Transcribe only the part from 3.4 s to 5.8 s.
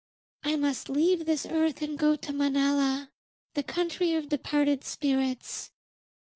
the country of departed spirits.